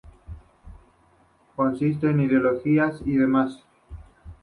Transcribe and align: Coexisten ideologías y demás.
Coexisten 1.55 2.21
ideologías 2.21 2.99
y 3.05 3.17
demás. 3.17 3.63